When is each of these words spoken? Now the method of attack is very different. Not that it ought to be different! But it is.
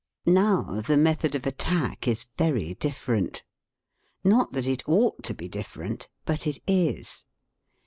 Now 0.25 0.81
the 0.83 0.97
method 0.97 1.35
of 1.35 1.45
attack 1.45 2.07
is 2.07 2.25
very 2.35 2.73
different. 2.73 3.43
Not 4.23 4.51
that 4.53 4.65
it 4.65 4.81
ought 4.89 5.21
to 5.25 5.35
be 5.35 5.47
different! 5.47 6.07
But 6.25 6.47
it 6.47 6.57
is. 6.65 7.25